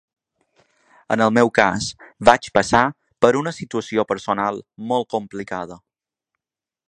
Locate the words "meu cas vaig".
1.37-2.49